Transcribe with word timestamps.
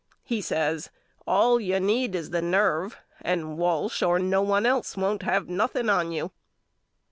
He 0.23 0.41
says 0.41 0.89
All 1.27 1.59
you 1.59 1.79
need 1.79 2.15
is 2.15 2.31
the 2.31 2.41
nerve 2.41 2.97
and 3.21 3.55
Walsh 3.55 4.01
or 4.01 4.17
no 4.17 4.41
one 4.41 4.65
else 4.65 4.97
won't 4.97 5.21
have 5.21 5.47
nothing 5.47 5.89
on 5.91 6.11
you. 6.11 6.31